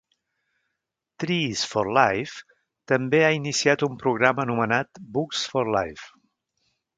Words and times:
"Trees 1.23 1.59
for 1.73 1.83
life" 1.97 2.39
també 2.93 3.19
ha 3.25 3.29
iniciat 3.41 3.85
un 3.89 3.99
programa 4.05 4.47
anomenat 4.47 5.03
"Books 5.19 5.45
for 5.53 5.71
Life". 5.79 6.11